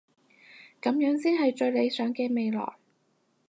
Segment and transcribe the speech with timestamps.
[0.81, 2.73] 噉樣先係最理想嘅未來